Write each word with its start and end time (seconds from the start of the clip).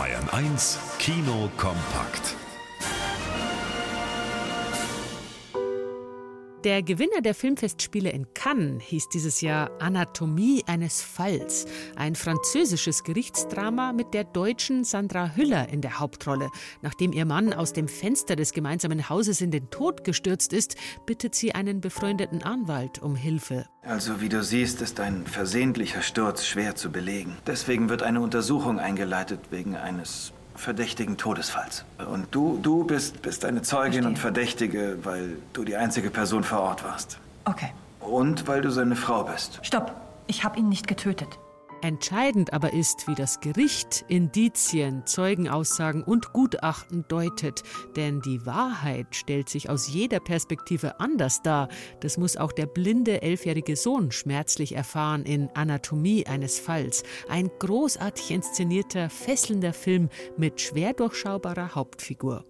Bayern 0.00 0.30
1 0.30 0.78
Kino 0.98 1.50
kompakt. 1.58 2.39
Der 6.64 6.82
Gewinner 6.82 7.22
der 7.22 7.34
Filmfestspiele 7.34 8.10
in 8.10 8.34
Cannes 8.34 8.82
hieß 8.82 9.08
dieses 9.08 9.40
Jahr 9.40 9.70
Anatomie 9.80 10.62
eines 10.66 11.00
Falls, 11.00 11.64
ein 11.96 12.14
französisches 12.14 13.02
Gerichtsdrama 13.02 13.94
mit 13.94 14.12
der 14.12 14.24
deutschen 14.24 14.84
Sandra 14.84 15.34
Hüller 15.36 15.70
in 15.70 15.80
der 15.80 16.00
Hauptrolle. 16.00 16.50
Nachdem 16.82 17.14
ihr 17.14 17.24
Mann 17.24 17.54
aus 17.54 17.72
dem 17.72 17.88
Fenster 17.88 18.36
des 18.36 18.52
gemeinsamen 18.52 19.08
Hauses 19.08 19.40
in 19.40 19.50
den 19.50 19.70
Tod 19.70 20.04
gestürzt 20.04 20.52
ist, 20.52 20.76
bittet 21.06 21.34
sie 21.34 21.54
einen 21.54 21.80
befreundeten 21.80 22.42
Anwalt 22.42 23.00
um 23.00 23.16
Hilfe. 23.16 23.64
Also 23.80 24.20
wie 24.20 24.28
du 24.28 24.44
siehst, 24.44 24.82
ist 24.82 25.00
ein 25.00 25.26
versehentlicher 25.26 26.02
Sturz 26.02 26.44
schwer 26.44 26.74
zu 26.74 26.92
belegen. 26.92 27.38
Deswegen 27.46 27.88
wird 27.88 28.02
eine 28.02 28.20
Untersuchung 28.20 28.78
eingeleitet 28.78 29.40
wegen 29.50 29.76
eines 29.76 30.34
verdächtigen 30.54 31.16
Todesfalls. 31.16 31.84
Und 32.10 32.26
du, 32.30 32.58
du 32.62 32.84
bist, 32.84 33.22
bist 33.22 33.44
eine 33.44 33.62
Zeugin 33.62 33.92
Verstehe. 33.92 34.08
und 34.08 34.18
Verdächtige, 34.18 34.98
weil 35.02 35.36
du 35.52 35.64
die 35.64 35.76
einzige 35.76 36.10
Person 36.10 36.44
vor 36.44 36.60
Ort 36.60 36.84
warst. 36.84 37.18
Okay. 37.44 37.72
Und 38.00 38.46
weil 38.48 38.60
du 38.62 38.70
seine 38.70 38.96
Frau 38.96 39.24
bist. 39.24 39.60
Stopp. 39.62 39.94
Ich 40.26 40.44
habe 40.44 40.58
ihn 40.58 40.68
nicht 40.68 40.86
getötet. 40.86 41.38
Entscheidend 41.82 42.52
aber 42.52 42.72
ist, 42.72 43.08
wie 43.08 43.14
das 43.14 43.40
Gericht 43.40 44.04
Indizien, 44.08 45.06
Zeugenaussagen 45.06 46.02
und 46.02 46.32
Gutachten 46.32 47.04
deutet. 47.08 47.62
Denn 47.96 48.20
die 48.20 48.44
Wahrheit 48.44 49.14
stellt 49.14 49.48
sich 49.48 49.70
aus 49.70 49.88
jeder 49.88 50.20
Perspektive 50.20 51.00
anders 51.00 51.42
dar. 51.42 51.68
Das 52.00 52.18
muss 52.18 52.36
auch 52.36 52.52
der 52.52 52.66
blinde 52.66 53.22
elfjährige 53.22 53.76
Sohn 53.76 54.10
schmerzlich 54.10 54.76
erfahren 54.76 55.24
in 55.24 55.48
Anatomie 55.54 56.26
eines 56.26 56.58
Falls. 56.58 57.02
Ein 57.28 57.50
großartig 57.58 58.30
inszenierter, 58.30 59.08
fesselnder 59.08 59.72
Film 59.72 60.10
mit 60.36 60.60
schwer 60.60 60.92
durchschaubarer 60.92 61.74
Hauptfigur. 61.74 62.44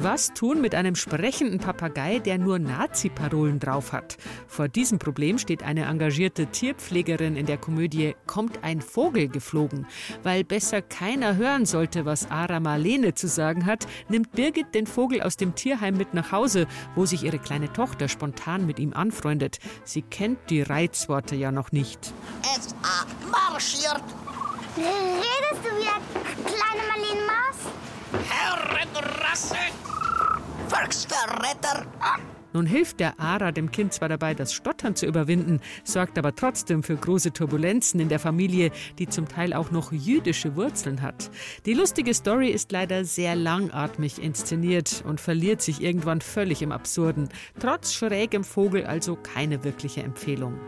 Was 0.00 0.32
tun 0.32 0.60
mit 0.60 0.76
einem 0.76 0.94
sprechenden 0.94 1.58
Papagei, 1.58 2.20
der 2.20 2.38
nur 2.38 2.60
Nazi-Parolen 2.60 3.58
drauf 3.58 3.92
hat? 3.92 4.16
Vor 4.46 4.68
diesem 4.68 5.00
Problem 5.00 5.38
steht 5.38 5.64
eine 5.64 5.86
engagierte 5.86 6.46
Tierpflegerin 6.46 7.34
in 7.34 7.46
der 7.46 7.56
Komödie 7.56 8.14
Kommt 8.24 8.62
ein 8.62 8.80
Vogel 8.80 9.26
geflogen. 9.26 9.88
Weil 10.22 10.44
besser 10.44 10.82
keiner 10.82 11.34
hören 11.34 11.66
sollte, 11.66 12.04
was 12.04 12.30
Ara 12.30 12.60
Marlene 12.60 13.14
zu 13.14 13.26
sagen 13.26 13.66
hat, 13.66 13.88
nimmt 14.08 14.30
Birgit 14.30 14.72
den 14.72 14.86
Vogel 14.86 15.20
aus 15.20 15.36
dem 15.36 15.56
Tierheim 15.56 15.96
mit 15.96 16.14
nach 16.14 16.30
Hause, 16.30 16.68
wo 16.94 17.04
sich 17.04 17.24
ihre 17.24 17.40
kleine 17.40 17.72
Tochter 17.72 18.06
spontan 18.06 18.66
mit 18.66 18.78
ihm 18.78 18.92
anfreundet. 18.92 19.58
Sie 19.82 20.02
kennt 20.02 20.38
die 20.48 20.62
Reizworte 20.62 21.34
ja 21.34 21.50
noch 21.50 21.72
nicht. 21.72 22.14
Es 22.56 22.72
marschiert. 23.32 24.04
Redest 24.76 25.64
du 25.64 25.70
wie 25.76 25.88
eine 25.88 26.44
kleine 26.44 26.86
Marlene 26.86 27.26
Maus? 27.26 27.58
Herrenrasse. 28.28 29.87
Volksverräter. 30.68 31.86
Nun 32.52 32.66
hilft 32.66 33.00
der 33.00 33.20
Ara 33.20 33.52
dem 33.52 33.70
Kind 33.70 33.92
zwar 33.92 34.08
dabei, 34.08 34.34
das 34.34 34.52
Stottern 34.52 34.96
zu 34.96 35.06
überwinden, 35.06 35.60
sorgt 35.84 36.18
aber 36.18 36.34
trotzdem 36.34 36.82
für 36.82 36.96
große 36.96 37.32
Turbulenzen 37.32 38.00
in 38.00 38.08
der 38.08 38.18
Familie, 38.18 38.70
die 38.98 39.06
zum 39.06 39.28
Teil 39.28 39.52
auch 39.52 39.70
noch 39.70 39.92
jüdische 39.92 40.56
Wurzeln 40.56 41.02
hat. 41.02 41.30
Die 41.66 41.74
lustige 41.74 42.14
Story 42.14 42.48
ist 42.48 42.72
leider 42.72 43.04
sehr 43.04 43.36
langatmig 43.36 44.22
inszeniert 44.22 45.04
und 45.06 45.20
verliert 45.20 45.60
sich 45.60 45.82
irgendwann 45.82 46.20
völlig 46.20 46.62
im 46.62 46.72
Absurden. 46.72 47.28
Trotz 47.60 47.92
schrägem 47.92 48.44
Vogel 48.44 48.86
also 48.86 49.16
keine 49.16 49.62
wirkliche 49.62 50.02
Empfehlung. 50.02 50.58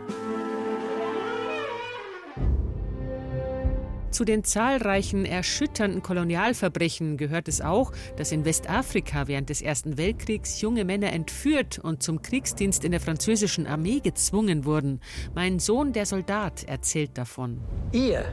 Zu 4.21 4.25
den 4.25 4.43
zahlreichen 4.43 5.25
erschütternden 5.25 6.03
Kolonialverbrechen 6.03 7.17
gehört 7.17 7.47
es 7.47 7.59
auch, 7.59 7.91
dass 8.17 8.31
in 8.31 8.45
Westafrika 8.45 9.27
während 9.27 9.49
des 9.49 9.63
Ersten 9.63 9.97
Weltkriegs 9.97 10.61
junge 10.61 10.85
Männer 10.85 11.11
entführt 11.11 11.79
und 11.79 12.03
zum 12.03 12.21
Kriegsdienst 12.21 12.85
in 12.85 12.91
der 12.91 12.99
französischen 12.99 13.65
Armee 13.65 13.99
gezwungen 13.99 14.63
wurden. 14.63 14.99
Mein 15.33 15.57
Sohn, 15.57 15.91
der 15.91 16.05
Soldat, 16.05 16.65
erzählt 16.65 17.17
davon. 17.17 17.61
Ihr, 17.93 18.23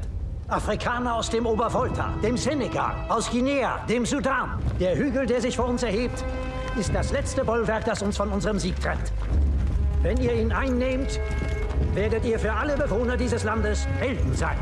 Afrikaner 0.49 1.15
aus 1.15 1.31
dem 1.31 1.47
Obervolta, 1.47 2.13
dem 2.23 2.37
Senegal, 2.37 2.95
aus 3.09 3.31
Guinea, 3.31 3.83
dem 3.87 4.05
Sudan. 4.05 4.63
Der 4.79 4.95
Hügel, 4.95 5.25
der 5.25 5.41
sich 5.41 5.57
vor 5.57 5.69
uns 5.69 5.83
erhebt, 5.83 6.23
ist 6.79 6.95
das 6.95 7.13
letzte 7.13 7.47
Bollwerk, 7.47 7.87
das 7.87 8.03
uns 8.03 8.19
von 8.19 8.29
unserem 8.29 8.59
Sieg 8.59 8.79
trennt. 8.79 9.11
Wenn 10.03 10.19
ihr 10.19 10.35
ihn 10.35 10.53
einnehmt, 10.53 11.19
werdet 11.95 12.27
ihr 12.27 12.39
für 12.39 12.53
alle 12.53 12.77
Bewohner 12.77 13.17
dieses 13.17 13.43
Landes 13.43 13.87
Helden 13.99 14.35
sein. 14.35 14.59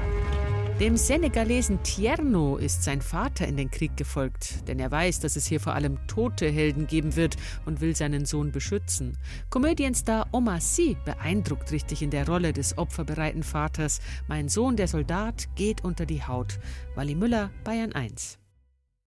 Dem 0.79 0.99
Senegalesen 0.99 1.83
Tierno 1.83 2.59
ist 2.59 2.83
sein 2.83 3.01
Vater 3.01 3.49
in 3.49 3.57
den 3.57 3.71
Krieg 3.71 3.97
gefolgt, 3.97 4.69
denn 4.69 4.79
er 4.79 4.91
weiß, 4.91 5.21
dass 5.21 5.35
es 5.37 5.47
hier 5.47 5.59
vor 5.59 5.73
allem 5.73 6.07
tote 6.07 6.51
Helden 6.51 6.87
geben 6.87 7.17
wird 7.17 7.37
und 7.65 7.81
will 7.81 7.97
seinen 7.97 8.27
Sohn 8.27 8.53
beschützen. 8.53 9.17
Komödienstar 9.49 10.29
Omar 10.33 10.61
Sy 10.61 10.99
beeindruckt 11.07 11.73
richtig 11.73 12.03
in 12.03 12.11
der 12.11 12.29
Rolle 12.29 12.53
des 12.53 12.77
opferbereiten 12.77 13.43
Vaters. 13.43 14.01
Mein 14.29 14.51
Sohn, 14.51 14.77
der 14.77 14.87
Soldat, 14.87 15.49
geht 15.55 15.83
unter 15.83 16.05
die 16.05 16.23
Haut. 16.23 16.59
Wally 16.95 17.15
Müller, 17.15 17.51
Bayern 17.65 17.93
1. 17.93 18.39